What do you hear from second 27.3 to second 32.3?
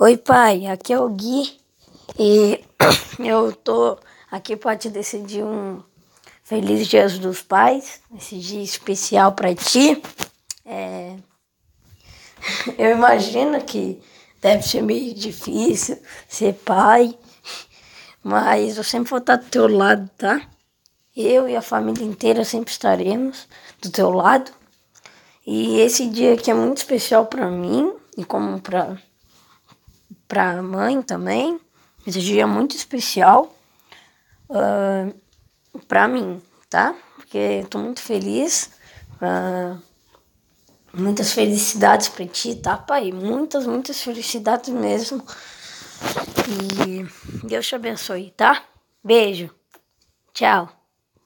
mim e como para para a mãe também. Esse